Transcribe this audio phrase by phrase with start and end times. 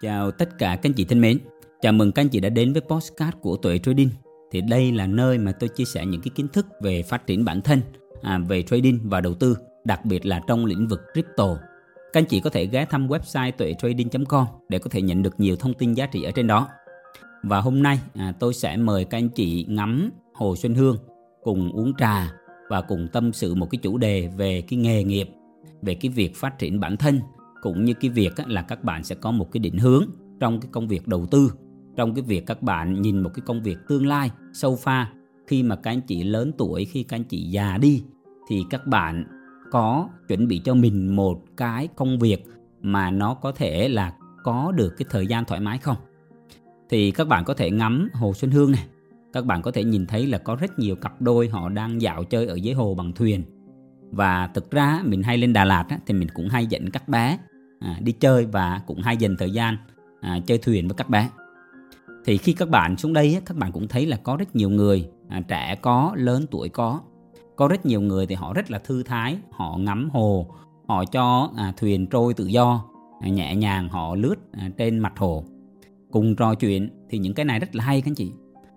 [0.00, 1.38] Chào tất cả các anh chị thân mến.
[1.80, 4.08] Chào mừng các anh chị đã đến với postcard của Tuệ Trading.
[4.52, 7.44] Thì đây là nơi mà tôi chia sẻ những cái kiến thức về phát triển
[7.44, 7.80] bản thân,
[8.22, 11.56] à, về trading và đầu tư, đặc biệt là trong lĩnh vực crypto.
[12.12, 15.56] Các anh chị có thể ghé thăm website tuệ-trading.com để có thể nhận được nhiều
[15.56, 16.68] thông tin giá trị ở trên đó.
[17.42, 20.96] Và hôm nay à, tôi sẽ mời các anh chị ngắm Hồ Xuân Hương
[21.42, 22.32] cùng uống trà
[22.68, 25.28] và cùng tâm sự một cái chủ đề về cái nghề nghiệp,
[25.82, 27.20] về cái việc phát triển bản thân
[27.66, 30.04] cũng như cái việc là các bạn sẽ có một cái định hướng
[30.40, 31.52] trong cái công việc đầu tư
[31.96, 35.12] trong cái việc các bạn nhìn một cái công việc tương lai sâu pha.
[35.46, 38.02] Khi mà các anh chị lớn tuổi khi các anh chị già đi
[38.48, 39.24] thì các bạn
[39.70, 42.44] có chuẩn bị cho mình một cái công việc
[42.82, 44.12] mà nó có thể là
[44.44, 45.96] có được cái thời gian thoải mái không?
[46.88, 48.86] Thì các bạn có thể ngắm hồ xuân hương này.
[49.32, 52.24] Các bạn có thể nhìn thấy là có rất nhiều cặp đôi họ đang dạo
[52.24, 53.42] chơi ở dưới hồ bằng thuyền.
[54.10, 57.08] Và thực ra mình hay lên Đà Lạt á, thì mình cũng hay dẫn các
[57.08, 57.38] bé
[57.80, 59.76] à, đi chơi và cũng hay dành thời gian
[60.20, 61.30] à, chơi thuyền với các bé.
[62.24, 65.08] Thì khi các bạn xuống đây các bạn cũng thấy là có rất nhiều người
[65.28, 67.00] à, trẻ có lớn tuổi có.
[67.56, 70.46] Có rất nhiều người thì họ rất là thư thái họ ngắm hồ
[70.88, 72.84] họ cho à, thuyền trôi tự do
[73.20, 75.44] à, nhẹ nhàng họ lướt à, trên mặt hồ.
[76.10, 78.32] Cùng trò chuyện thì những cái này rất là hay các anh chị.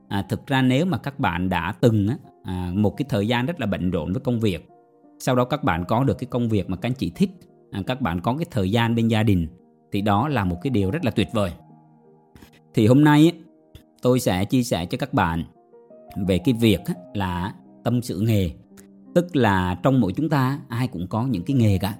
[0.07, 3.45] À, thực ra nếu mà các bạn đã từng á, à, một cái thời gian
[3.45, 4.69] rất là bận rộn với công việc
[5.19, 7.29] sau đó các bạn có được cái công việc mà các anh chị thích
[7.71, 9.47] À, các bạn có cái thời gian bên gia đình
[9.91, 11.51] thì đó là một cái điều rất là tuyệt vời.
[12.73, 13.31] Thì hôm nay
[14.01, 15.43] tôi sẽ chia sẻ cho các bạn
[16.27, 16.79] về cái việc
[17.13, 17.53] là
[17.83, 18.51] tâm sự nghề.
[19.15, 21.95] Tức là trong mỗi chúng ta, ai cũng có những cái nghề cả.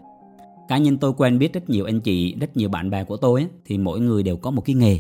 [0.67, 3.47] Cá nhân tôi quen biết rất nhiều anh chị, rất nhiều bạn bè của tôi
[3.65, 4.99] thì mỗi người đều có một cái nghề.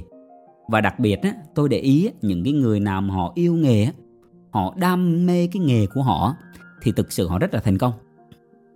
[0.67, 1.19] Và đặc biệt
[1.55, 3.87] tôi để ý những cái người nào mà họ yêu nghề
[4.49, 6.35] họ đam mê cái nghề của họ
[6.81, 7.93] thì thực sự họ rất là thành công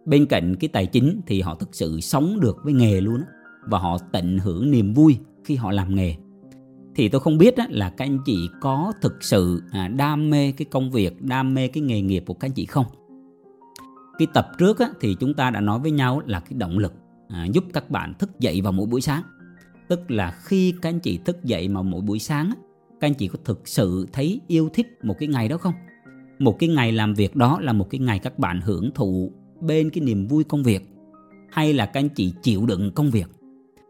[0.06, 3.26] bên cạnh cái tài chính thì họ thực sự sống được với nghề luôn á.
[3.66, 6.16] Và họ tận hưởng niềm vui khi họ làm nghề.
[6.96, 10.52] Thì tôi không biết á, là các anh chị có thực sự à, đam mê
[10.52, 12.86] cái công việc đam mê cái nghề nghiệp của các anh chị không?
[14.18, 16.94] Cái tập trước á, thì chúng ta đã nói với nhau là cái động lực
[17.30, 19.24] à, giúp các bạn thức dậy vào mỗi buổi sáng.
[19.88, 22.56] Tức là khi các anh chị thức dậy vào mỗi buổi sáng á,
[23.00, 25.74] các anh chị có thực sự thấy yêu thích một cái ngày đó không?
[26.40, 29.32] Một cái ngày làm việc đó là một cái ngày các bạn hưởng thụ
[29.64, 30.90] bên cái niềm vui công việc,
[31.52, 33.28] hay là các anh chị chịu đựng công việc,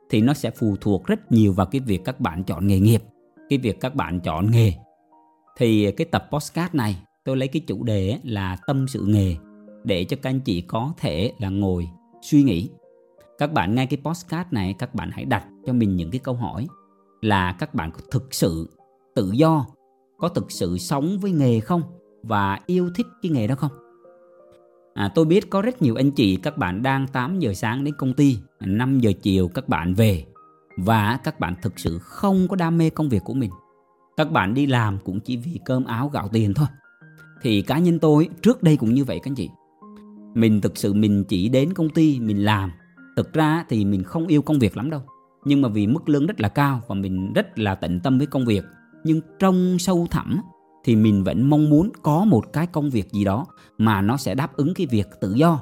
[0.09, 3.03] thì nó sẽ phụ thuộc rất nhiều vào cái việc các bạn chọn nghề nghiệp,
[3.49, 4.73] cái việc các bạn chọn nghề.
[5.57, 9.35] Thì cái tập postcard này, tôi lấy cái chủ đề là tâm sự nghề,
[9.83, 11.87] để cho các anh chị có thể là ngồi
[12.21, 12.69] suy nghĩ.
[13.37, 16.35] Các bạn nghe cái postcard này, các bạn hãy đặt cho mình những cái câu
[16.35, 16.67] hỏi
[17.21, 18.77] là các bạn có thực sự
[19.15, 19.65] tự do,
[20.17, 21.81] có thực sự sống với nghề không?
[22.23, 23.71] Và yêu thích cái nghề đó không?
[24.93, 27.93] À, tôi biết có rất nhiều anh chị các bạn đang 8 giờ sáng đến
[27.97, 30.25] công ty, 5 giờ chiều các bạn về
[30.77, 33.51] và các bạn thực sự không có đam mê công việc của mình.
[34.17, 36.67] Các bạn đi làm cũng chỉ vì cơm áo gạo tiền thôi.
[37.41, 39.49] Thì cá nhân tôi trước đây cũng như vậy các anh chị.
[40.33, 42.71] Mình thực sự mình chỉ đến công ty mình làm.
[43.15, 45.01] Thực ra thì mình không yêu công việc lắm đâu.
[45.45, 48.27] Nhưng mà vì mức lương rất là cao và mình rất là tận tâm với
[48.27, 48.63] công việc.
[49.03, 50.41] Nhưng trong sâu thẳm
[50.83, 53.45] thì mình vẫn mong muốn có một cái công việc gì đó
[53.77, 55.59] mà nó sẽ đáp ứng cái việc tự do.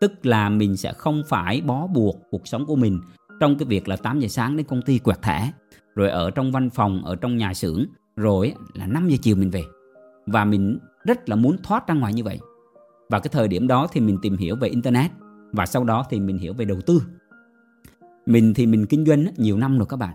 [0.00, 3.00] Tức là mình sẽ không phải bó buộc cuộc sống của mình
[3.40, 5.52] trong cái việc là 8 giờ sáng đến công ty quẹt thẻ,
[5.94, 7.86] rồi ở trong văn phòng, ở trong nhà xưởng,
[8.16, 9.64] rồi là 5 giờ chiều mình về.
[10.26, 12.38] Và mình rất là muốn thoát ra ngoài như vậy.
[13.10, 15.10] Và cái thời điểm đó thì mình tìm hiểu về internet,
[15.52, 17.02] và sau đó thì mình hiểu về đầu tư.
[18.26, 20.14] Mình thì mình kinh doanh nhiều năm rồi các bạn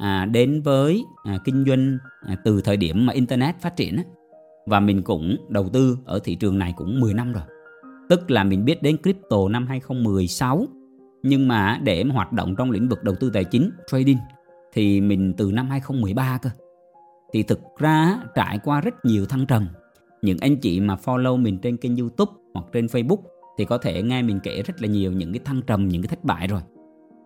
[0.00, 4.02] à, đến với à, kinh doanh à, từ thời điểm mà internet phát triển á,
[4.66, 7.42] và mình cũng đầu tư ở thị trường này cũng 10 năm rồi.
[8.08, 10.66] Tức là mình biết đến crypto năm 2016
[11.22, 14.18] nhưng mà để mà hoạt động trong lĩnh vực đầu tư tài chính, trading
[14.72, 16.50] thì mình từ năm 2013 cơ.
[17.32, 19.66] Thì thực ra trải qua rất nhiều thăng trầm.
[20.22, 23.22] Những anh chị mà follow mình trên kênh YouTube hoặc trên Facebook
[23.58, 26.08] thì có thể nghe mình kể rất là nhiều những cái thăng trầm, những cái
[26.08, 26.60] thất bại rồi.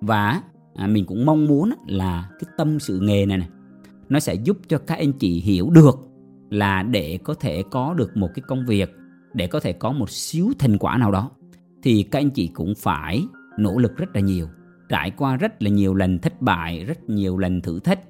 [0.00, 0.42] Và
[0.74, 3.48] à, mình cũng mong muốn là cái tâm sự nghề này này
[4.08, 5.98] nó sẽ giúp cho các anh chị hiểu được
[6.50, 8.92] là để có thể có được một cái công việc
[9.34, 11.30] để có thể có một xíu thành quả nào đó
[11.82, 13.24] thì các anh chị cũng phải
[13.58, 14.48] nỗ lực rất là nhiều
[14.88, 18.00] trải qua rất là nhiều lần thất bại rất nhiều lần thử thách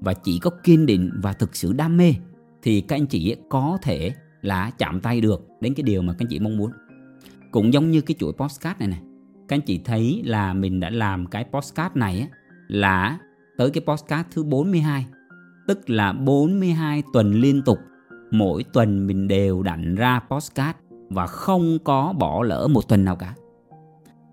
[0.00, 2.14] và chỉ có kiên định và thực sự đam mê
[2.62, 4.12] thì các anh chị có thể
[4.42, 6.70] là chạm tay được đến cái điều mà các anh chị mong muốn.
[7.50, 9.00] Cũng giống như cái chuỗi postcard này này
[9.50, 12.28] các anh chị thấy là mình đã làm cái postcard này
[12.68, 13.18] là
[13.56, 15.06] tới cái postcard thứ 42
[15.66, 17.78] tức là 42 tuần liên tục
[18.30, 23.16] mỗi tuần mình đều đặn ra postcard và không có bỏ lỡ một tuần nào
[23.16, 23.34] cả.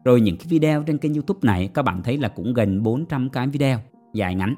[0.06, 3.30] Rồi những cái video trên kênh youtube này các bạn thấy là cũng gần 400
[3.30, 3.80] cái video
[4.14, 4.56] dài ngắn.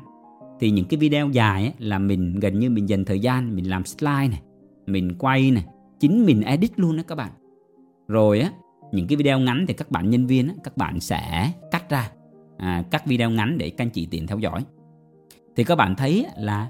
[0.60, 3.70] Thì những cái video dài ấy, là mình gần như mình dành thời gian mình
[3.70, 4.42] làm slide này
[4.88, 5.66] mình quay này
[6.00, 7.32] chính mình edit luôn đó các bạn.
[8.08, 8.52] Rồi á
[8.92, 12.12] những cái video ngắn thì các bạn nhân viên các bạn sẽ cắt ra
[12.58, 14.66] à, các video ngắn để các anh chị tiện theo dõi.
[15.56, 16.70] Thì các bạn thấy là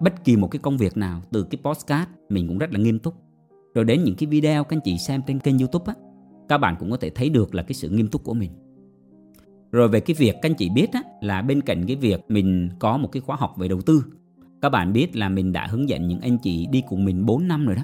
[0.00, 2.98] bất kỳ một cái công việc nào từ cái postcard mình cũng rất là nghiêm
[2.98, 3.14] túc.
[3.74, 5.94] Rồi đến những cái video các anh chị xem trên kênh youtube á
[6.48, 8.50] các bạn cũng có thể thấy được là cái sự nghiêm túc của mình.
[9.72, 12.68] Rồi về cái việc các anh chị biết á, là bên cạnh cái việc mình
[12.78, 14.02] có một cái khóa học về đầu tư
[14.62, 17.48] các bạn biết là mình đã hướng dẫn những anh chị đi cùng mình 4
[17.48, 17.82] năm rồi đó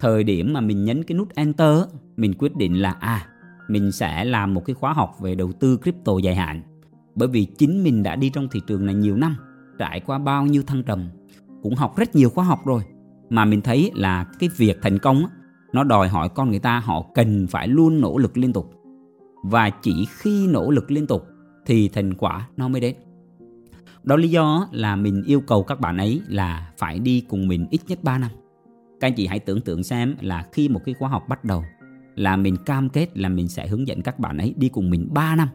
[0.00, 1.78] thời điểm mà mình nhấn cái nút enter
[2.16, 3.26] mình quyết định là à
[3.68, 6.62] mình sẽ làm một cái khóa học về đầu tư crypto dài hạn.
[7.14, 9.36] Bởi vì chính mình đã đi trong thị trường này nhiều năm,
[9.78, 11.08] trải qua bao nhiêu thăng trầm,
[11.62, 12.82] cũng học rất nhiều khóa học rồi,
[13.30, 15.24] mà mình thấy là cái việc thành công
[15.72, 18.70] nó đòi hỏi con người ta họ cần phải luôn nỗ lực liên tục.
[19.44, 21.26] Và chỉ khi nỗ lực liên tục
[21.66, 22.94] thì thành quả nó mới đến.
[24.02, 27.66] Đó lý do là mình yêu cầu các bạn ấy là phải đi cùng mình
[27.70, 28.30] ít nhất 3 năm
[29.00, 31.64] các anh chị hãy tưởng tượng xem là khi một cái khóa học bắt đầu
[32.14, 35.08] là mình cam kết là mình sẽ hướng dẫn các bạn ấy đi cùng mình
[35.10, 35.48] 3 năm.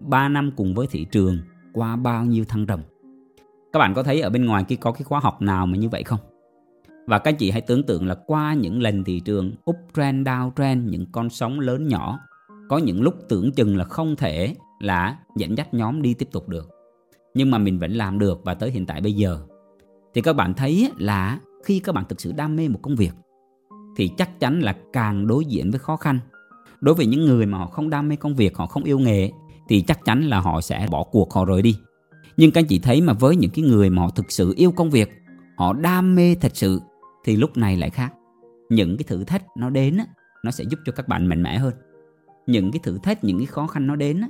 [0.00, 1.38] 3 năm cùng với thị trường
[1.72, 2.80] qua bao nhiêu thăng trầm
[3.76, 5.88] các bạn có thấy ở bên ngoài kia có cái khóa học nào mà như
[5.88, 6.18] vậy không?
[7.06, 10.28] Và các anh chị hãy tưởng tượng là qua những lần thị trường, up trend,
[10.28, 12.20] down trend, những con sóng lớn nhỏ,
[12.68, 16.48] có những lúc tưởng chừng là không thể là dẫn dắt nhóm đi tiếp tục
[16.48, 16.70] được.
[17.34, 19.40] Nhưng mà mình vẫn làm được và tới hiện tại bây giờ.
[20.14, 23.12] Thì các bạn thấy là khi các bạn thực sự đam mê một công việc,
[23.96, 26.18] thì chắc chắn là càng đối diện với khó khăn.
[26.80, 29.30] Đối với những người mà họ không đam mê công việc, họ không yêu nghề,
[29.68, 31.76] thì chắc chắn là họ sẽ bỏ cuộc, họ rời đi.
[32.36, 34.72] Nhưng các anh chị thấy mà với những cái người mà họ thực sự yêu
[34.72, 35.10] công việc,
[35.56, 36.80] họ đam mê thật sự,
[37.24, 38.12] thì lúc này lại khác.
[38.70, 39.98] Những cái thử thách nó đến
[40.44, 41.74] nó sẽ giúp cho các bạn mạnh mẽ hơn.
[42.46, 44.22] Những cái thử thách, những cái khó khăn nó đến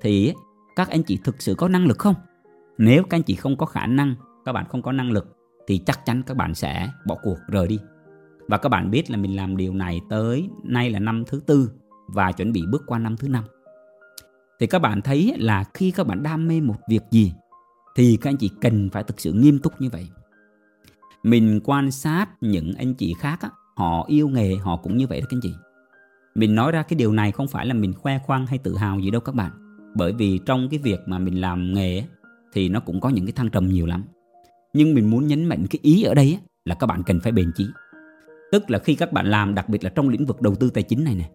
[0.00, 0.32] thì
[0.76, 2.14] các anh chị thực sự có năng lực không?
[2.78, 5.36] Nếu các anh chị không có khả năng, các bạn không có năng lực
[5.66, 7.78] thì chắc chắn các bạn sẽ bỏ cuộc rời đi.
[8.48, 11.70] Và các bạn biết là mình làm điều này tới nay là năm thứ tư
[12.08, 13.44] và chuẩn bị bước qua năm thứ năm.
[14.60, 17.32] Thì các bạn thấy là khi các bạn đam mê một việc gì
[17.96, 20.08] thì các anh chị cần phải thực sự nghiêm túc như vậy.
[21.22, 25.20] Mình quan sát những anh chị khác á, họ yêu nghề họ cũng như vậy
[25.20, 25.54] đó các anh chị.
[26.34, 29.00] Mình nói ra cái điều này không phải là mình khoe khoang hay tự hào
[29.00, 29.52] gì đâu các bạn.
[29.94, 32.04] Bởi vì trong cái việc mà mình làm nghề
[32.52, 34.04] thì nó cũng có những cái thăng trầm nhiều lắm
[34.72, 37.52] nhưng mình muốn nhấn mạnh cái ý ở đây là các bạn cần phải bền
[37.54, 37.66] chí.
[38.52, 40.82] Tức là khi các bạn làm đặc biệt là trong lĩnh vực đầu tư tài
[40.82, 41.30] chính này nè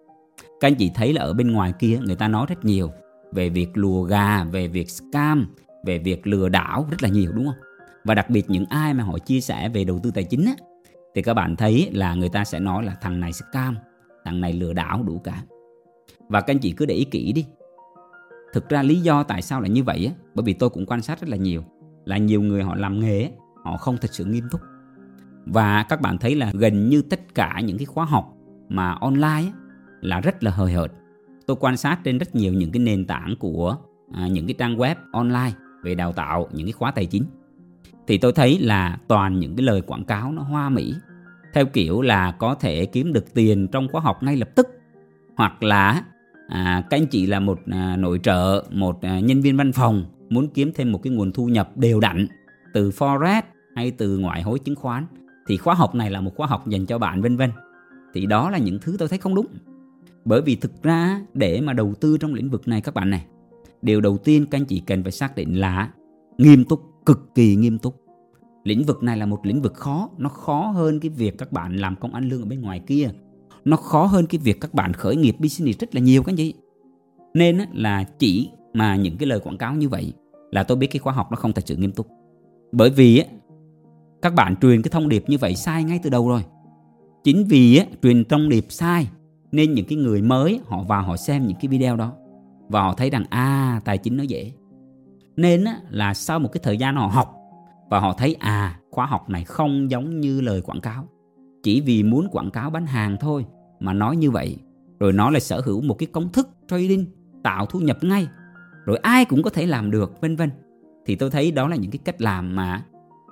[0.60, 2.92] các anh chị thấy là ở bên ngoài kia người ta nói rất nhiều
[3.31, 5.48] về việc lùa gà về việc scam
[5.86, 7.56] về việc lừa đảo rất là nhiều đúng không?
[8.04, 10.54] Và đặc biệt những ai mà họ chia sẻ về đầu tư tài chính á,
[11.16, 13.78] thì các bạn thấy là người ta sẽ nói là thằng này scam
[14.25, 15.44] thằng này lừa đảo đủ cả.
[16.30, 17.45] Và các anh chị cứ để ý kỹ đi.
[18.54, 21.01] Thực ra lý do tại sao là như vậy á bởi vì tôi cũng quan
[21.01, 21.63] sát rất là nhiều
[22.07, 23.30] là nhiều người họ làm nghề
[23.63, 24.62] họ không thật sự nghiêm túc.
[25.45, 28.33] Và các bạn thấy là gần như tất cả những cái khóa học
[28.69, 29.51] mà online
[30.01, 30.92] là rất là hời hợt.
[31.48, 33.77] Tôi quan sát trên rất nhiều những cái nền tảng của
[34.13, 35.51] à, những cái trang web online
[35.83, 37.24] về đào tạo những cái khóa tài chính.
[38.07, 40.94] Thì tôi thấy là toàn những cái lời quảng cáo nó hoa mỹ
[41.54, 44.68] theo kiểu là có thể kiếm được tiền trong khóa học ngay lập tức.
[45.36, 46.04] Hoặc là
[46.48, 50.06] à, các anh chị là một à, nội trợ một à, nhân viên văn phòng
[50.29, 52.27] muốn kiếm thêm một cái nguồn thu nhập đều đặn
[52.73, 53.42] từ forex
[53.75, 55.06] hay từ ngoại hối chứng khoán,
[55.47, 57.52] thì khóa học này là một khóa học dành cho bạn, vân vân.
[58.13, 59.47] Thì đó là những thứ tôi thấy không đúng.
[60.25, 63.25] Bởi vì thực ra, để mà đầu tư trong lĩnh vực này các bạn này,
[63.81, 65.92] điều đầu tiên các anh chị cần phải xác định là
[66.37, 68.04] nghiêm túc, cực kỳ nghiêm túc.
[68.63, 71.75] Lĩnh vực này là một lĩnh vực khó, nó khó hơn cái việc các bạn
[71.75, 73.09] làm công ăn lương ở bên ngoài kia.
[73.66, 76.35] Nó khó hơn cái việc các bạn khởi nghiệp business rất là nhiều các anh
[76.35, 76.54] chị.
[77.33, 80.14] Nên là chỉ mà những cái lời quảng cáo như vậy
[80.52, 82.07] là tôi biết cái khóa học nó không thật sự nghiêm túc.
[82.71, 83.26] Bởi vì á,
[84.21, 86.44] các bạn truyền cái thông điệp như vậy sai ngay từ đầu rồi.
[87.24, 89.07] Chính vì á, truyền thông điệp sai
[89.52, 92.14] nên những cái người mới họ vào họ xem những cái video đó
[92.69, 94.52] và họ thấy rằng à tài chính nó dễ.
[95.36, 97.36] Nên á, là sau một cái thời gian họ học
[97.90, 101.07] và họ thấy à khóa học này không giống như lời quảng cáo.
[101.64, 103.45] Chỉ vì muốn quảng cáo bán hàng thôi
[103.80, 104.57] mà nói như vậy,
[105.00, 107.06] rồi nó lại sở hữu một cái công thức trading
[107.44, 108.28] tạo thu nhập ngay
[108.87, 110.49] rồi ai cũng có thể làm được, vân vân.
[111.06, 112.85] Thì tôi thấy đó là những cái cách làm mà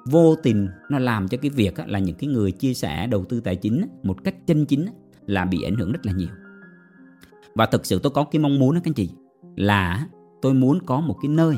[0.05, 3.39] vô tình nó làm cho cái việc là những cái người chia sẻ đầu tư
[3.39, 4.85] tài chính một cách chân chính
[5.25, 6.27] là bị ảnh hưởng rất là nhiều.
[7.55, 9.09] Và thực sự tôi có cái mong muốn đó các anh chị,
[9.55, 10.07] là
[10.41, 11.57] tôi muốn có một cái nơi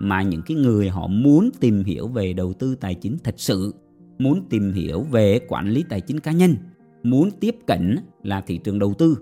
[0.00, 3.74] mà những cái người họ muốn tìm hiểu về đầu tư tài chính thật sự,
[4.18, 6.56] muốn tìm hiểu về quản lý tài chính cá nhân,
[7.02, 9.18] muốn tiếp cận là thị trường đầu tư.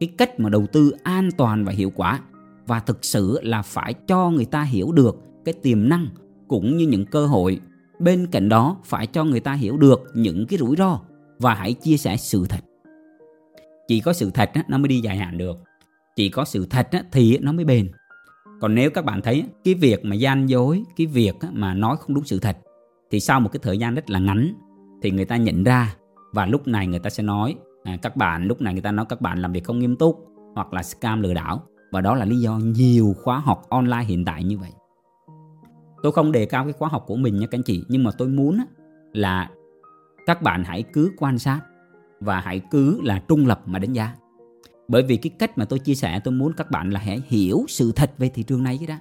[0.00, 2.20] Cái cách mà đầu tư an toàn và hiệu quả
[2.66, 6.08] và thực sự là phải cho người ta hiểu được cái tiềm năng
[6.48, 7.60] cũng như những cơ hội.
[7.98, 11.00] Bên cạnh đó phải cho người ta hiểu được những cái rủi ro
[11.38, 12.60] và hãy chia sẻ sự thật.
[13.88, 15.56] Chỉ có sự thật nó mới đi dài hạn được.
[16.16, 17.90] Chỉ có sự thật thì nó mới bền.
[18.60, 22.14] Còn nếu các bạn thấy cái việc mà gian dối cái việc mà nói không
[22.14, 22.56] đúng sự thật
[23.10, 24.54] thì sau một cái thời gian rất là ngắn
[25.02, 25.96] thì người ta nhận ra
[26.32, 29.06] và lúc này người ta sẽ nói à, các bạn lúc này người ta nói
[29.08, 31.62] các bạn làm việc không nghiêm túc hoặc là scam lừa đảo
[31.94, 34.70] và đó là lý do nhiều khóa học online hiện tại như vậy.
[36.02, 38.10] Tôi không đề cao cái khóa học của mình nha các anh chị, nhưng mà
[38.18, 38.60] tôi muốn
[39.12, 39.50] là
[40.26, 41.60] các bạn hãy cứ quan sát
[42.20, 44.14] và hãy cứ là trung lập mà đánh giá.
[44.88, 47.64] Bởi vì cái cách mà tôi chia sẻ, tôi muốn các bạn là hãy hiểu
[47.68, 48.94] sự thật về thị trường này chứ đó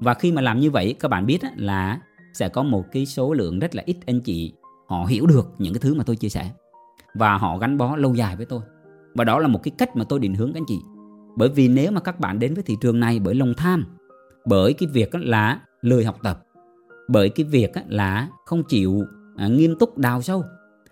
[0.00, 2.00] và khi mà làm như vậy, các bạn biết là
[2.34, 4.52] sẽ có một cái số lượng rất là ít anh chị
[4.86, 6.50] họ hiểu được những cái thứ mà tôi chia sẻ.
[7.14, 8.60] Và họ gắn bó lâu dài với tôi.
[9.14, 10.78] Và đó là một cái cách mà tôi định hướng các anh chị
[11.36, 13.84] bởi vì nếu mà các bạn đến với thị trường này bởi lòng tham,
[14.44, 16.44] bởi cái việc là lười học tập,
[17.08, 19.02] bởi cái việc là không chịu
[19.36, 20.44] à, nghiêm túc đào sâu,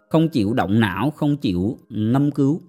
[0.09, 2.61] không chịu động não, không chịu ngâm cứu,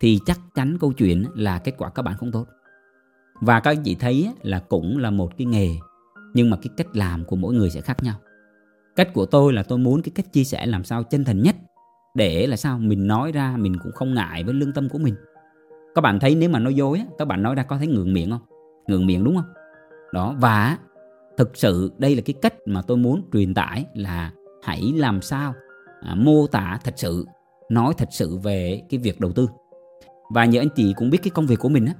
[0.00, 2.46] thì chắc chắn câu chuyện là kết quả các bạn không tốt.
[3.40, 5.68] Và các anh chị thấy là cũng là một cái nghề,
[6.34, 8.14] nhưng mà cái cách làm của mỗi người sẽ khác nhau.
[8.96, 11.56] Cách của tôi là tôi muốn cái cách chia sẻ làm sao chân thành nhất,
[12.14, 15.14] để là sao mình nói ra mình cũng không ngại với lương tâm của mình
[15.96, 18.30] các bạn thấy nếu mà nói dối các bạn nói ra có thấy ngượng miệng
[18.30, 18.40] không?
[18.86, 19.44] Ngượng miệng đúng không?
[20.12, 20.78] Đó và
[21.36, 25.54] thực sự đây là cái cách mà tôi muốn truyền tải là hãy làm sao
[26.00, 27.26] à, mô tả thật sự
[27.68, 29.48] nói thật sự về cái việc đầu tư.
[30.30, 31.92] Và nhờ anh chị cũng biết cái công việc của mình á.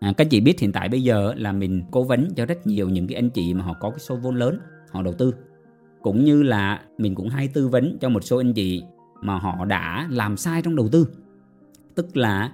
[0.00, 2.66] À, các anh chị biết hiện tại bây giờ là mình cố vấn cho rất
[2.66, 4.58] nhiều những cái anh chị mà họ có cái số vốn lớn
[4.90, 5.34] họ đầu tư.
[6.02, 8.82] Cũng như là mình cũng hay tư vấn cho một số anh chị
[9.22, 11.08] mà họ đã làm sai trong đầu tư.
[11.94, 12.52] Tức là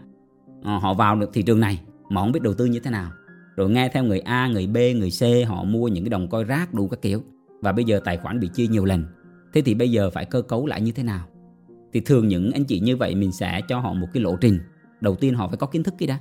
[0.64, 3.10] Ờ, họ vào được thị trường này mà không biết đầu tư như thế nào.
[3.56, 6.44] Rồi nghe theo người A, người B, người C họ mua những cái đồng coi
[6.44, 7.22] rác đủ các kiểu.
[7.60, 9.04] Và bây giờ tài khoản bị chia nhiều lần.
[9.52, 11.26] Thế thì bây giờ phải cơ cấu lại như thế nào?
[11.92, 14.58] Thì thường những anh chị như vậy mình sẽ cho họ một cái lộ trình.
[15.00, 16.18] Đầu tiên họ phải có kiến thức cái đã.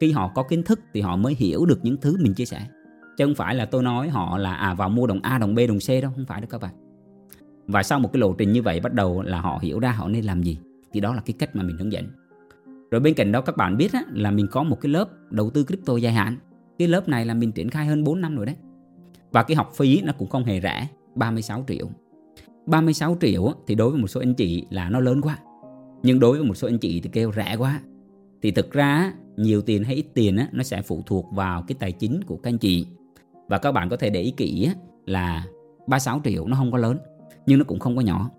[0.00, 2.66] Khi họ có kiến thức thì họ mới hiểu được những thứ mình chia sẻ.
[3.16, 5.58] Chứ không phải là tôi nói họ là à vào mua đồng A đồng B
[5.68, 6.74] đồng C đâu không phải đâu các bạn.
[7.66, 10.08] Và sau một cái lộ trình như vậy bắt đầu là họ hiểu ra họ
[10.08, 10.58] nên làm gì.
[10.92, 12.04] Thì đó là cái cách mà mình hướng dẫn
[12.94, 15.50] rồi bên cạnh đó các bạn biết á, là mình có một cái lớp đầu
[15.50, 16.36] tư crypto dài hạn.
[16.78, 18.54] Cái lớp này là mình triển khai hơn 4 năm rồi đấy.
[19.32, 21.88] Và cái học phí nó cũng không hề rẻ 36 triệu.
[22.66, 25.38] 36 triệu thì đối với một số anh chị là nó lớn quá.
[26.02, 27.80] Nhưng đối với một số anh chị thì kêu rẻ quá.
[28.42, 31.92] Thì thực ra nhiều tiền hay ít tiền nó sẽ phụ thuộc vào cái tài
[31.92, 32.86] chính của các anh chị.
[33.48, 34.70] Và các bạn có thể để ý kỹ
[35.06, 35.46] là
[35.86, 36.98] 36 triệu nó không có lớn
[37.46, 38.30] nhưng nó cũng không có nhỏ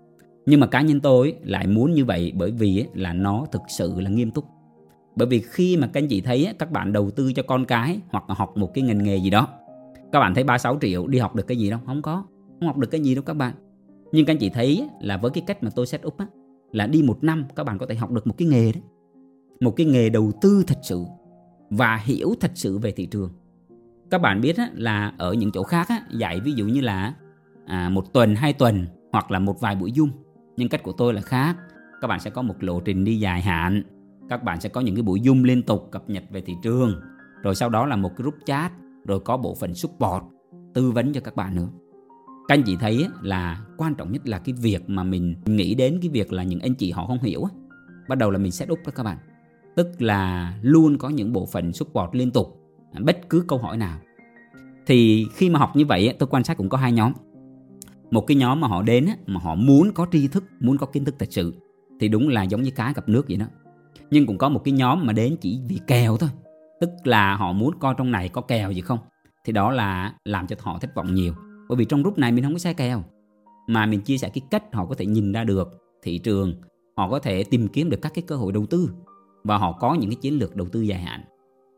[0.46, 4.00] nhưng mà cá nhân tôi lại muốn như vậy bởi vì là nó thực sự
[4.00, 4.44] là nghiêm túc.
[5.16, 8.00] Bởi vì khi mà các anh chị thấy các bạn đầu tư cho con cái
[8.08, 9.48] hoặc là học một cái ngành nghề gì đó
[10.12, 11.80] các bạn thấy 36 triệu đi học được cái gì đâu?
[11.86, 12.24] Không có.
[12.60, 13.54] Không học được cái gì đâu các bạn.
[14.12, 16.26] Nhưng các anh chị thấy là với cái cách mà tôi set up á,
[16.72, 18.82] là đi một năm các bạn có thể học được một cái nghề đấy.
[19.60, 21.04] Một cái nghề đầu tư thật sự
[21.70, 23.30] và hiểu thật sự về thị trường.
[24.10, 27.14] Các bạn biết á, là ở những chỗ khác á, dạy ví dụ như là
[27.66, 30.10] à, một tuần hai tuần hoặc là một vài buổi dung
[30.56, 31.56] nhưng cách của tôi là khác.
[32.00, 33.82] Các bạn sẽ có một lộ trình đi dài hạn.
[34.28, 37.00] Các bạn sẽ có những cái buổi zoom liên tục cập nhật về thị trường.
[37.42, 38.72] Rồi sau đó là một cái group chat,
[39.06, 40.24] rồi có bộ phận support,
[40.74, 41.68] tư vấn cho các bạn nữa.
[42.48, 45.98] Các anh chị thấy là quan trọng nhất là cái việc mà mình nghĩ đến
[46.02, 47.44] cái việc là những anh chị họ không hiểu
[48.08, 49.18] bắt đầu là mình set up đó các bạn.
[49.76, 52.60] Tức là luôn có những bộ phận support liên tục.
[53.00, 53.98] Bất cứ câu hỏi nào.
[54.86, 57.12] Thì khi mà học như vậy tôi quan sát cũng có hai nhóm
[58.10, 61.04] một cái nhóm mà họ đến mà họ muốn có tri thức, muốn có kiến
[61.04, 61.54] thức thật sự,
[62.00, 63.46] thì đúng là giống như cá gặp nước vậy đó.
[64.10, 66.30] Nhưng cũng có một cái nhóm mà đến chỉ vì kèo thôi,
[66.80, 68.98] tức là họ muốn coi trong này có kèo gì không,
[69.44, 71.32] thì đó là làm cho họ thất vọng nhiều.
[71.68, 73.02] Bởi vì trong group này mình không có sai kèo,
[73.66, 75.68] mà mình chia sẻ cái cách họ có thể nhìn ra được
[76.02, 76.54] thị trường,
[76.96, 78.90] họ có thể tìm kiếm được các cái cơ hội đầu tư,
[79.44, 81.20] và họ có những cái chiến lược đầu tư dài hạn.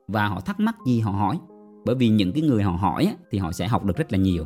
[0.09, 1.39] Và họ thắc mắc gì họ hỏi,
[1.85, 4.45] bởi vì những cái người họ hỏi thì họ sẽ học được rất là nhiều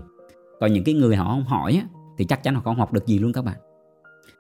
[0.61, 1.83] còn những cái người họ không hỏi
[2.19, 3.57] thì chắc chắn họ không học được gì luôn các bạn.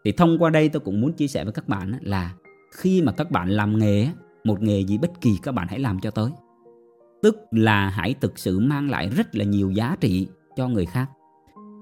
[0.05, 2.35] Thì thông qua đây tôi cũng muốn chia sẻ với các bạn là
[2.73, 4.09] khi mà các bạn làm nghề
[4.45, 6.31] một nghề gì bất kỳ các bạn hãy làm cho tới.
[7.23, 11.11] Tức là hãy thực sự mang lại rất là nhiều giá trị cho người khác.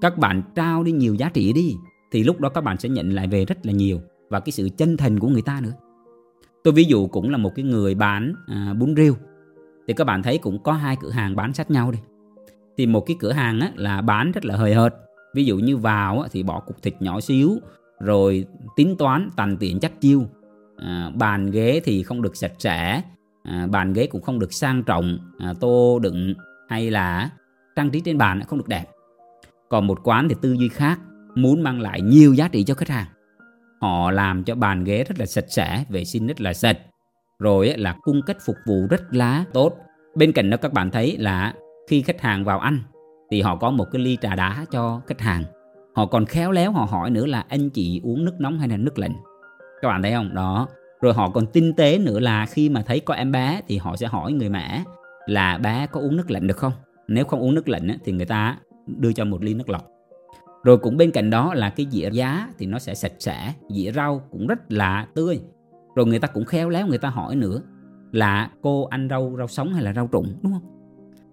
[0.01, 1.75] Các bạn trao đi nhiều giá trị đi
[2.11, 4.69] thì lúc đó các bạn sẽ nhận lại về rất là nhiều và cái sự
[4.77, 5.73] chân thành của người ta nữa.
[6.63, 9.15] Tôi ví dụ cũng là một cái người bán à, bún riêu.
[9.87, 11.99] Thì các bạn thấy cũng có hai cửa hàng bán sát nhau đi
[12.77, 14.95] thì một cái cửa hàng á, là bán rất là hời hợt.
[15.33, 17.59] Ví dụ như vào á, thì bỏ cục thịt nhỏ xíu
[17.99, 20.25] rồi tính toán tàn tiện chắc chiêu.
[20.77, 23.01] À, bàn ghế thì không được sạch sẽ
[23.43, 26.33] à, bàn ghế cũng không được sang trọng à, tô đựng
[26.69, 27.29] hay là
[27.75, 28.85] trang trí trên bàn không được đẹp.
[29.69, 30.99] Còn một quán thì tư duy khác
[31.35, 33.07] muốn mang lại nhiều giá trị cho khách hàng.
[33.81, 36.77] Họ làm cho bàn ghế rất là sạch sẽ vệ sinh rất là sạch.
[37.39, 39.77] Rồi là cung cách phục vụ rất là tốt.
[40.15, 41.53] Bên cạnh đó các bạn thấy là
[41.91, 42.79] khi khách hàng vào ăn
[43.31, 45.43] thì họ có một cái ly trà đá cho khách hàng.
[45.95, 48.77] Họ còn khéo léo họ hỏi nữa là anh chị uống nước nóng hay là
[48.77, 49.13] nước lạnh?
[49.81, 50.35] Các bạn thấy không?
[50.35, 50.67] Đó.
[51.01, 53.95] Rồi họ còn tinh tế nữa là khi mà thấy có em bé thì họ
[53.95, 54.83] sẽ hỏi người mẹ
[55.25, 56.73] là bé có uống nước lạnh được không?
[57.07, 58.57] Nếu không uống nước lạnh thì người ta
[58.87, 59.87] đưa cho một ly nước lọc.
[60.63, 63.91] Rồi cũng bên cạnh đó là cái dĩa giá thì nó sẽ sạch sẽ, dĩa
[63.91, 65.41] rau cũng rất là tươi.
[65.95, 67.61] Rồi người ta cũng khéo léo người ta hỏi nữa
[68.11, 70.80] là cô ăn rau rau sống hay là rau trụng đúng không?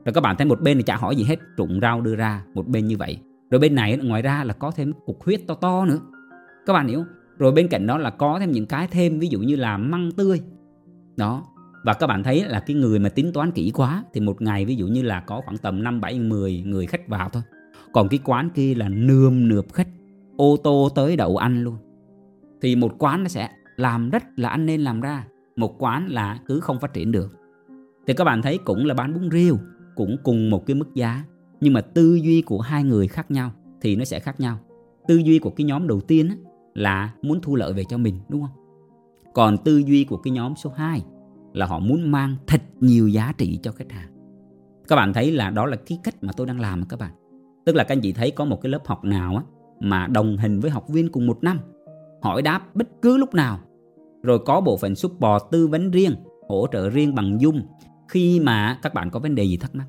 [0.09, 2.45] Rồi các bạn thấy một bên thì chả hỏi gì hết trụng rau đưa ra
[2.55, 3.19] một bên như vậy
[3.51, 5.99] rồi bên này ngoài ra là có thêm cục huyết to to nữa
[6.67, 7.05] các bạn hiểu
[7.39, 10.13] rồi bên cạnh đó là có thêm những cái thêm ví dụ như là măng
[10.13, 10.41] tươi
[11.17, 11.45] đó
[11.85, 14.65] và các bạn thấy là cái người mà tính toán kỹ quá thì một ngày
[14.65, 17.43] ví dụ như là có khoảng tầm 5 7 10 người khách vào thôi.
[17.93, 19.89] Còn cái quán kia là nườm nượp khách,
[20.37, 21.77] ô tô tới đậu ăn luôn.
[22.63, 25.25] Thì một quán nó sẽ làm rất là anh nên làm ra,
[25.57, 27.37] một quán là cứ không phát triển được.
[28.07, 29.59] Thì các bạn thấy cũng là bán bún riêu,
[29.99, 31.25] cũng cùng một cái mức giá,
[31.61, 33.51] nhưng mà tư duy của hai người khác nhau
[33.81, 34.59] thì nó sẽ khác nhau.
[35.09, 36.31] Tư duy của cái nhóm đầu tiên
[36.75, 38.57] là muốn thu lợi về cho mình đúng không?
[39.35, 41.03] Còn tư duy của cái nhóm số 2
[41.53, 44.09] là họ muốn mang thật nhiều giá trị cho khách hàng
[44.89, 47.13] các bạn thấy là đó là cái cách mà tôi đang làm các bạn
[47.65, 49.43] tức là các anh chị thấy có một cái lớp học nào á
[49.81, 51.59] mà đồng hình với học viên cùng một năm
[52.23, 53.59] hỏi đáp bất cứ lúc nào
[54.23, 56.15] rồi có bộ phận support tư vấn riêng
[56.49, 57.61] hỗ trợ riêng bằng Zoom
[58.09, 59.87] khi mà các bạn có vấn đề gì thắc mắc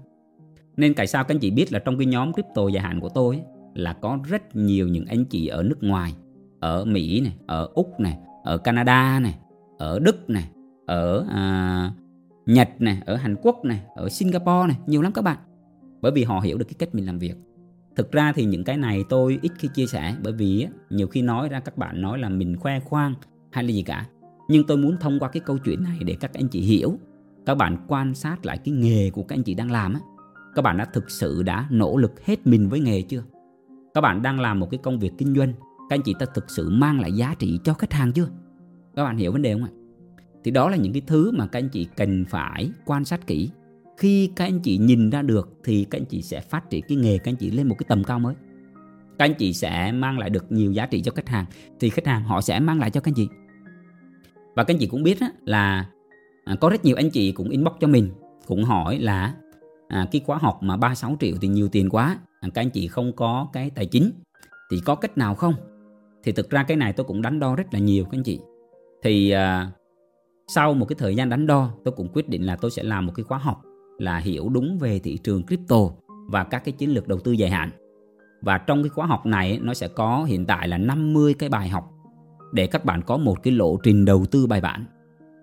[0.78, 3.10] nên tại sao các anh chị biết là trong cái nhóm crypto dài hạn của
[3.10, 3.42] tôi
[3.74, 6.14] là có rất nhiều những anh chị ở nước ngoài
[6.60, 9.38] ở Mỹ này, ở Úc này, ở Canada này,
[9.78, 10.50] ở Đức này,
[10.86, 11.92] ở à,
[12.46, 15.38] Nhật này, ở Hàn Quốc này, ở Singapore này, nhiều lắm các bạn.
[16.02, 17.36] Bởi vì họ hiểu được cái cách mình làm việc.
[17.96, 21.22] Thực ra thì những cái này tôi ít khi chia sẻ bởi vì nhiều khi
[21.22, 23.14] nói ra các bạn nói là mình khoe khoang
[23.52, 24.06] hay là gì cả.
[24.50, 26.98] Nhưng tôi muốn thông qua cái câu chuyện này để các anh chị hiểu,
[27.50, 30.00] các bạn quan sát lại cái nghề của các anh chị đang làm á.
[30.56, 33.24] Các bạn đã thực sự đã nỗ lực hết mình với nghề chưa?
[33.94, 35.54] Các bạn đang làm một cái công việc kinh doanh,
[35.90, 38.28] các anh chị ta thực sự mang lại giá trị cho khách hàng chưa?
[38.96, 39.70] Các bạn hiểu vấn đề không ạ?
[40.44, 43.50] thì đó là những cái thứ mà các anh chị cần phải quan sát kỹ
[43.98, 46.98] khi các anh chị nhìn ra được thì các anh chị sẽ phát triển cái
[46.98, 48.36] nghề các anh chị lên một cái tầm cao mới
[49.20, 51.46] các anh chị sẽ mang lại được nhiều giá trị cho khách hàng
[51.80, 53.28] thì khách hàng họ sẽ mang lại cho các anh chị
[54.56, 55.90] và các anh chị cũng biết là
[56.46, 58.12] à, có rất nhiều anh chị cũng inbox cho mình
[58.48, 59.34] cũng hỏi là
[59.88, 62.88] à, cái khóa học mà 36 triệu thì nhiều tiền quá à, các anh chị
[62.88, 64.12] không có cái tài chính
[64.72, 65.54] thì có cách nào không?
[66.24, 68.40] Thì thực ra cái này tôi cũng đánh đo rất là nhiều các anh chị.
[69.04, 69.72] Thì à,
[70.48, 73.06] sau một cái thời gian đánh đo tôi cũng quyết định là tôi sẽ làm
[73.06, 73.62] một cái khóa học
[73.98, 75.78] là hiểu đúng về thị trường crypto
[76.28, 77.70] và các cái chiến lược đầu tư dài hạn.
[78.42, 81.70] Và trong cái khóa học này nó sẽ có hiện tại là 50 cái bài
[81.70, 81.92] học
[82.54, 84.86] để các bạn có một cái lộ trình đầu tư bài bản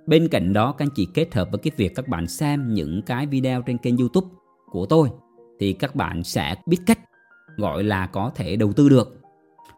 [0.06, 3.02] bên cạnh đó các anh chị kết hợp với cái việc các bạn xem những
[3.02, 4.26] cái video trên kênh youtube
[4.70, 5.10] của tôi
[5.60, 6.98] thì các bạn sẽ biết cách
[7.56, 9.20] gọi là có thể đầu tư được.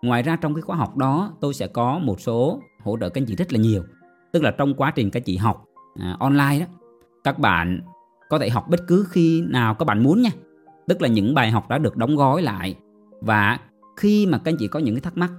[0.02, 3.20] Ngoài ra trong cái khóa học đó tôi sẽ có một số hỗ trợ các
[3.20, 3.82] anh chị rất là nhiều.
[4.32, 5.64] Tức là trong quá trình các chị học
[6.00, 6.66] à, online đó
[7.24, 7.80] các bạn
[8.28, 10.30] có thể học bất cứ khi nào các bạn muốn nha.
[10.88, 12.74] Tức là những bài học đã được đóng gói lại.
[13.20, 13.58] Và
[13.96, 15.30] khi mà các anh chị có những cái thắc mắc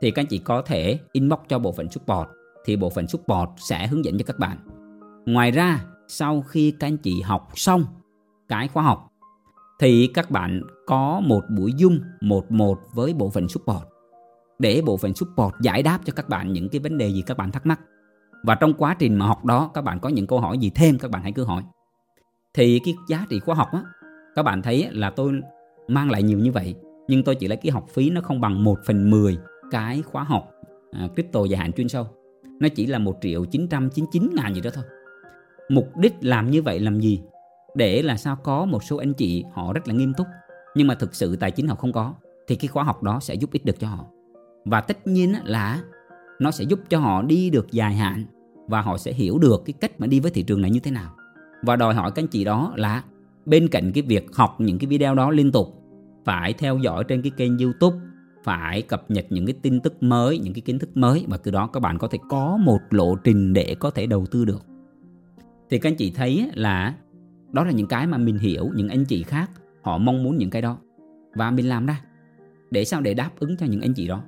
[0.00, 2.28] thì các anh chị có thể inbox cho bộ phận support
[2.66, 4.58] thì bộ phận support sẽ hướng dẫn cho các bạn.
[5.26, 7.84] Ngoài ra sau khi các anh chị học xong
[8.48, 9.08] cái khóa học
[9.80, 13.82] thì các bạn có một buổi dung một một với bộ phận support.
[14.58, 17.36] Để bộ phận support giải đáp cho các bạn những cái vấn đề gì các
[17.36, 17.80] bạn thắc mắc.
[18.42, 20.98] Và trong quá trình mà học đó các bạn có những câu hỏi gì thêm
[20.98, 21.62] các bạn hãy cứ hỏi.
[22.54, 23.82] Thì cái giá trị khóa học á
[24.34, 25.40] các bạn thấy là tôi
[25.88, 26.74] mang lại nhiều như vậy
[27.08, 29.38] nhưng tôi chỉ lấy cái học phí nó không bằng 1 phần 10
[29.70, 30.50] cái khóa học
[30.92, 32.06] à, crypto dài hạn chuyên sâu
[32.60, 34.84] nó chỉ là 1 triệu 999 ngàn gì đó thôi.
[35.68, 37.20] Mục đích làm như vậy làm gì?
[37.74, 40.26] Để là sao có một số anh chị họ rất là nghiêm túc,
[40.74, 42.14] nhưng mà thực sự tài chính họ không có,
[42.46, 44.04] thì cái khóa học đó sẽ giúp ích được cho họ.
[44.64, 45.82] Và tất nhiên là
[46.38, 48.24] nó sẽ giúp cho họ đi được dài hạn
[48.68, 50.90] và họ sẽ hiểu được cái cách mà đi với thị trường này như thế
[50.90, 51.10] nào.
[51.62, 53.02] Và đòi hỏi các anh chị đó là
[53.46, 55.82] bên cạnh cái việc học những cái video đó liên tục,
[56.24, 57.96] phải theo dõi trên cái kênh youtube
[58.46, 61.50] phải cập nhật những cái tin tức mới, những cái kiến thức mới và từ
[61.50, 64.62] đó các bạn có thể có một lộ trình để có thể đầu tư được.
[65.70, 66.94] Thì các anh chị thấy là
[67.52, 69.50] đó là những cái mà mình hiểu, những anh chị khác
[69.82, 70.78] họ mong muốn những cái đó.
[71.34, 72.00] Và mình làm ra.
[72.70, 73.00] Để sao?
[73.00, 74.22] Để đáp ứng cho những anh chị đó.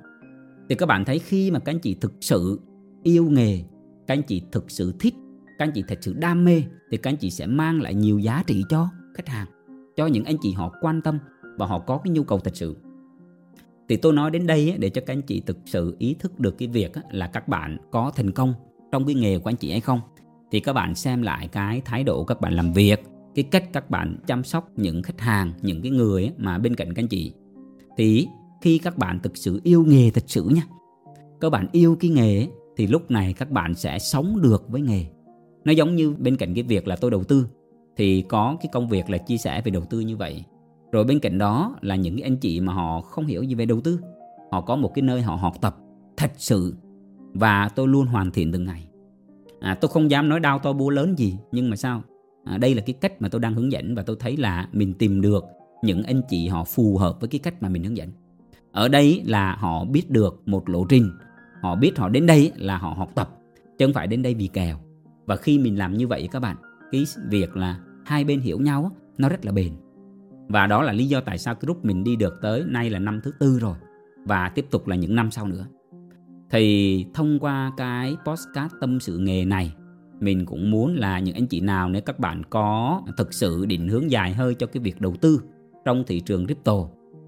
[0.69, 2.59] Thì các bạn thấy khi mà các anh chị thực sự
[3.03, 3.63] yêu nghề,
[4.07, 5.13] các anh chị thực sự thích,
[5.57, 8.19] các anh chị thật sự đam mê, thì các anh chị sẽ mang lại nhiều
[8.19, 9.47] giá trị cho khách hàng,
[9.95, 11.19] cho những anh chị họ quan tâm
[11.57, 12.75] và họ có cái nhu cầu thật sự
[13.89, 16.57] thì tôi nói đến đây để cho các anh chị thực sự ý thức được
[16.57, 18.53] cái việc là các bạn có thành công
[18.91, 19.99] trong cái nghề của anh chị hay không.
[20.51, 23.03] Thì các bạn xem lại cái thái độ các bạn làm việc,
[23.35, 26.93] cái cách các bạn chăm sóc những khách hàng, những cái người mà bên cạnh
[26.93, 27.33] các anh chị.
[27.97, 28.27] Thì
[28.61, 30.61] khi các bạn thực sự yêu nghề thật sự nha,
[31.41, 32.47] các bạn yêu cái nghề
[32.77, 35.05] thì lúc này các bạn sẽ sống được với nghề.
[35.65, 37.47] Nó giống như bên cạnh cái việc là tôi đầu tư,
[37.97, 40.43] thì có cái công việc là chia sẻ về đầu tư như vậy
[40.91, 43.65] rồi bên cạnh đó là những cái anh chị mà họ không hiểu gì về
[43.65, 43.99] đầu tư.
[44.51, 45.77] Họ có một cái nơi họ học tập
[46.17, 46.75] thật sự
[47.33, 48.87] và tôi luôn hoàn thiện từng ngày.
[49.59, 52.01] À, tôi không dám nói đau to búa lớn gì nhưng mà sao?
[52.45, 54.93] À, đây là cái cách mà tôi đang hướng dẫn và tôi thấy là mình
[54.93, 55.45] tìm được
[55.83, 58.09] những anh chị họ phù hợp với cái cách mà mình hướng dẫn.
[58.71, 61.11] Ở đây là họ biết được một lộ trình.
[61.61, 63.29] Họ biết họ đến đây là họ học tập
[63.77, 64.77] chứ không phải đến đây vì kèo.
[65.25, 66.55] Và khi mình làm như vậy các bạn
[66.91, 69.73] cái việc là hai bên hiểu nhau nó rất là bền
[70.49, 72.99] và đó là lý do tại sao cái group mình đi được tới nay là
[72.99, 73.75] năm thứ tư rồi
[74.25, 75.65] và tiếp tục là những năm sau nữa
[76.49, 79.73] thì thông qua cái postcard tâm sự nghề này
[80.19, 83.87] mình cũng muốn là những anh chị nào nếu các bạn có thực sự định
[83.87, 85.41] hướng dài hơi cho cái việc đầu tư
[85.85, 86.73] trong thị trường crypto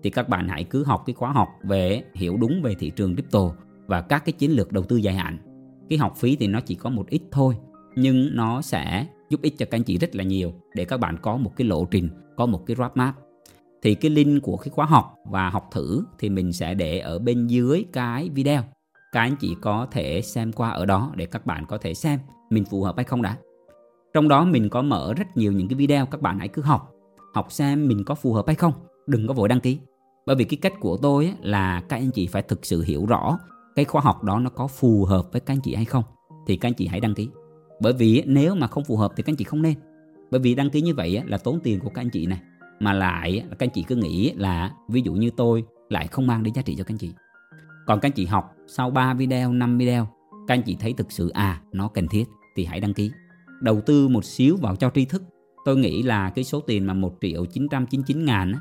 [0.03, 3.15] thì các bạn hãy cứ học cái khóa học về hiểu đúng về thị trường
[3.15, 3.51] crypto
[3.87, 5.37] và các cái chiến lược đầu tư dài hạn.
[5.89, 7.55] Cái học phí thì nó chỉ có một ít thôi
[7.95, 11.17] nhưng nó sẽ giúp ích cho các anh chị rất là nhiều để các bạn
[11.21, 12.09] có một cái lộ trình,
[12.41, 13.15] có một cái roadmap.
[13.81, 17.19] Thì cái link của cái khóa học và học thử thì mình sẽ để ở
[17.19, 18.63] bên dưới cái video.
[19.11, 22.19] Các anh chị có thể xem qua ở đó để các bạn có thể xem
[22.49, 23.37] mình phù hợp hay không đã.
[24.13, 26.91] Trong đó mình có mở rất nhiều những cái video, các bạn hãy cứ học.
[27.33, 28.73] Học xem mình có phù hợp hay không.
[29.07, 29.79] Đừng có vội đăng ký.
[30.25, 33.39] Bởi vì cái cách của tôi là các anh chị phải thực sự hiểu rõ
[33.75, 36.03] cái khóa học đó nó có phù hợp với các anh chị hay không,
[36.47, 37.29] thì các anh chị hãy đăng ký
[37.81, 39.73] bởi vì nếu mà không phù hợp thì các anh chị không nên
[40.31, 42.39] bởi vì đăng ký như vậy là tốn tiền của các anh chị này.
[42.79, 46.43] Mà lại các anh chị cứ nghĩ là ví dụ như tôi lại không mang
[46.43, 47.11] đến giá trị cho các anh chị.
[47.85, 50.07] Còn các anh chị học sau 3 video 5 video
[50.47, 53.11] các anh chị thấy thực sự à nó cần thiết thì hãy đăng ký.
[53.61, 55.23] Đầu tư một xíu vào cho tri thức.
[55.65, 58.53] Tôi nghĩ là cái số tiền mà 1 triệu 999 ngàn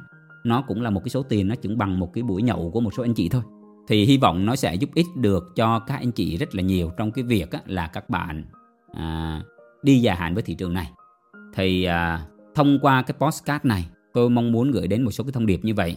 [0.44, 2.80] nó cũng là một cái số tiền nó chừng bằng một cái buổi nhậu của
[2.80, 3.42] một số anh chị thôi.
[3.88, 6.90] Thì hy vọng nó sẽ giúp ích được cho các anh chị rất là nhiều
[6.96, 8.44] trong cái việc là các bạn
[8.92, 9.42] à,
[9.82, 10.90] đi dài hạn với thị trường này
[11.54, 15.32] thì à, thông qua cái postcard này tôi mong muốn gửi đến một số cái
[15.32, 15.96] thông điệp như vậy.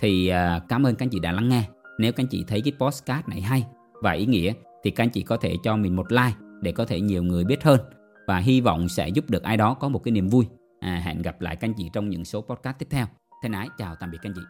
[0.00, 1.62] Thì à, cảm ơn các anh chị đã lắng nghe.
[1.98, 3.64] Nếu các anh chị thấy cái postcard này hay
[4.02, 4.52] và ý nghĩa
[4.84, 7.44] thì các anh chị có thể cho mình một like để có thể nhiều người
[7.44, 7.80] biết hơn
[8.26, 10.46] và hy vọng sẽ giúp được ai đó có một cái niềm vui.
[10.80, 13.06] À, hẹn gặp lại các anh chị trong những số podcast tiếp theo.
[13.42, 14.42] Thân ái chào tạm biệt các anh chị.